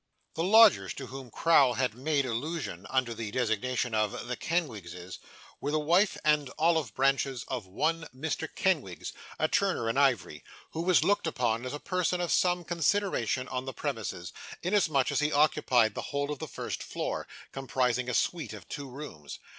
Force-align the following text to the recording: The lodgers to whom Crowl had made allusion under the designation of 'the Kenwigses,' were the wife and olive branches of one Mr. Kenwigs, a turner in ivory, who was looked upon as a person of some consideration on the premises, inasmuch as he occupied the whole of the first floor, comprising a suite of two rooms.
The 0.33 0.43
lodgers 0.43 0.95
to 0.95 1.05
whom 1.05 1.29
Crowl 1.29 1.75
had 1.75 1.93
made 1.93 2.25
allusion 2.25 2.87
under 2.89 3.13
the 3.13 3.29
designation 3.29 3.93
of 3.93 4.25
'the 4.27 4.35
Kenwigses,' 4.35 5.19
were 5.59 5.69
the 5.69 5.77
wife 5.79 6.17
and 6.25 6.49
olive 6.57 6.95
branches 6.95 7.43
of 7.47 7.67
one 7.67 8.07
Mr. 8.11 8.47
Kenwigs, 8.55 9.13
a 9.37 9.47
turner 9.47 9.87
in 9.87 9.99
ivory, 9.99 10.43
who 10.71 10.81
was 10.81 11.03
looked 11.03 11.27
upon 11.27 11.67
as 11.67 11.73
a 11.75 11.79
person 11.79 12.19
of 12.19 12.31
some 12.31 12.63
consideration 12.63 13.47
on 13.49 13.65
the 13.65 13.73
premises, 13.73 14.33
inasmuch 14.63 15.11
as 15.11 15.19
he 15.19 15.31
occupied 15.31 15.93
the 15.93 16.01
whole 16.09 16.31
of 16.31 16.39
the 16.39 16.47
first 16.47 16.81
floor, 16.81 17.27
comprising 17.51 18.09
a 18.09 18.15
suite 18.15 18.53
of 18.53 18.67
two 18.67 18.89
rooms. 18.89 19.37